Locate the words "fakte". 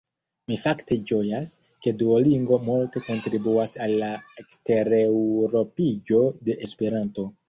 0.59-0.95